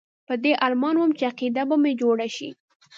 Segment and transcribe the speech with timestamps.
[0.27, 2.49] په دې ارمان وم چې عقیده به مې جوړه شي.